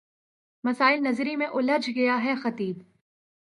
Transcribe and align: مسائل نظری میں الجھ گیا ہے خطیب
مسائل 0.63 0.99
نظری 1.03 1.35
میں 1.35 1.47
الجھ 1.53 1.89
گیا 1.95 2.17
ہے 2.23 2.35
خطیب 2.35 2.77